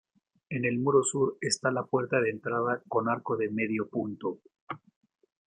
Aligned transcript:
En 0.49 0.65
el 0.65 0.79
muro 0.79 1.03
sur 1.03 1.37
está 1.41 1.69
la 1.69 1.85
puerta 1.85 2.19
de 2.19 2.31
entrada 2.31 2.81
con 2.87 3.07
arco 3.07 3.37
de 3.37 3.51
medio 3.51 3.87
punto. 3.87 4.39